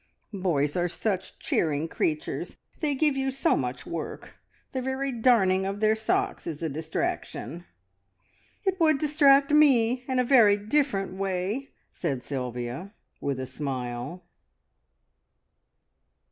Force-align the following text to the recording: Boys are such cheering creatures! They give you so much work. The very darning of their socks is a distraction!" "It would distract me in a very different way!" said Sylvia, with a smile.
Boys 0.33 0.75
are 0.75 0.87
such 0.87 1.37
cheering 1.37 1.87
creatures! 1.87 2.57
They 2.79 2.95
give 2.95 3.15
you 3.15 3.29
so 3.29 3.55
much 3.55 3.85
work. 3.85 4.39
The 4.71 4.81
very 4.81 5.11
darning 5.11 5.63
of 5.63 5.79
their 5.79 5.93
socks 5.95 6.47
is 6.47 6.63
a 6.63 6.69
distraction!" 6.69 7.65
"It 8.65 8.79
would 8.79 8.97
distract 8.97 9.51
me 9.51 10.03
in 10.09 10.17
a 10.17 10.23
very 10.23 10.57
different 10.57 11.13
way!" 11.13 11.69
said 11.93 12.23
Sylvia, 12.23 12.95
with 13.19 13.39
a 13.39 13.45
smile. 13.45 14.23